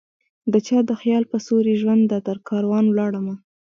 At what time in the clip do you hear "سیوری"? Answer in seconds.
1.45-1.75